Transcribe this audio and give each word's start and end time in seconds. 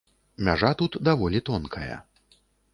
Мяжа 0.47 0.71
тут 0.79 0.97
даволі 1.09 1.45
тонкая. 1.53 1.95